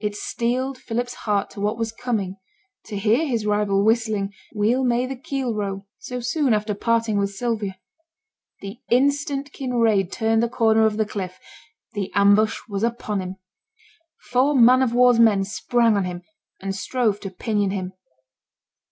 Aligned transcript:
It 0.00 0.16
steeled 0.16 0.76
Philip's 0.76 1.14
heart 1.14 1.50
to 1.50 1.60
what 1.60 1.78
was 1.78 1.92
coming 1.92 2.36
to 2.86 2.96
hear 2.96 3.28
his 3.28 3.46
rival 3.46 3.84
whistling, 3.84 4.32
'Weel 4.52 4.82
may 4.82 5.06
the 5.06 5.14
keel 5.14 5.54
row,' 5.54 5.86
so 5.98 6.18
soon 6.18 6.52
after 6.52 6.74
parting 6.74 7.16
with 7.16 7.30
Sylvia. 7.30 7.78
The 8.60 8.80
instant 8.90 9.52
Kinraid 9.52 10.10
turned 10.10 10.42
the 10.42 10.48
corner 10.48 10.84
of 10.84 10.96
the 10.96 11.06
cliff, 11.06 11.38
the 11.92 12.10
ambush 12.16 12.58
was 12.68 12.82
upon 12.82 13.20
him. 13.20 13.36
Four 14.32 14.56
man 14.56 14.82
of 14.82 14.94
war's 14.94 15.20
men 15.20 15.44
sprang 15.44 15.96
on 15.96 16.02
him 16.06 16.22
and 16.60 16.74
strove 16.74 17.20
to 17.20 17.30
pinion 17.30 17.70
him. 17.70 17.92